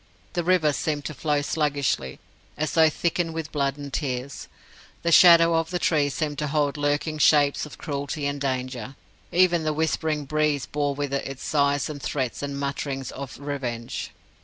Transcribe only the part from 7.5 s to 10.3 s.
of cruelty and danger. Even the whispering